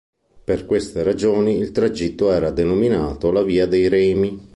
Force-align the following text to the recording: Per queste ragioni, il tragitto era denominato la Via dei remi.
Per 0.43 0.65
queste 0.65 1.03
ragioni, 1.03 1.57
il 1.57 1.71
tragitto 1.71 2.31
era 2.31 2.49
denominato 2.49 3.31
la 3.31 3.43
Via 3.43 3.67
dei 3.67 3.87
remi. 3.87 4.49